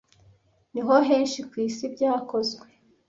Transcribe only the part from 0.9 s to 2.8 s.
henshi kwisi byakozwe